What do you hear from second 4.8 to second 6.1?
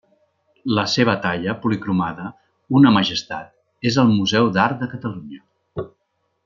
de Catalunya.